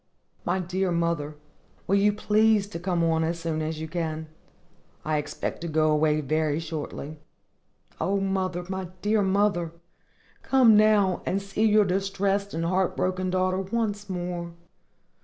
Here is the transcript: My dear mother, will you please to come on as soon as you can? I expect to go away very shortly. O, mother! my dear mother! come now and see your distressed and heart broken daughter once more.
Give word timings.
My 0.45 0.57
dear 0.59 0.91
mother, 0.91 1.37
will 1.85 1.97
you 1.97 2.11
please 2.11 2.65
to 2.69 2.79
come 2.79 3.03
on 3.03 3.23
as 3.23 3.37
soon 3.39 3.61
as 3.61 3.79
you 3.79 3.87
can? 3.87 4.29
I 5.05 5.17
expect 5.17 5.61
to 5.61 5.67
go 5.67 5.91
away 5.91 6.21
very 6.21 6.59
shortly. 6.59 7.19
O, 7.99 8.19
mother! 8.19 8.65
my 8.67 8.87
dear 9.03 9.21
mother! 9.21 9.73
come 10.41 10.75
now 10.75 11.21
and 11.27 11.39
see 11.39 11.65
your 11.69 11.85
distressed 11.85 12.51
and 12.55 12.65
heart 12.65 12.97
broken 12.97 13.29
daughter 13.29 13.59
once 13.61 14.09
more. 14.09 14.53